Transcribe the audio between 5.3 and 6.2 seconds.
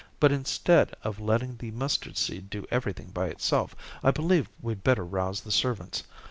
the servants.